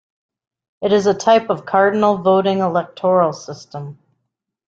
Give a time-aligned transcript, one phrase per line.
[0.81, 3.99] It is a type of Cardinal voting electoral system.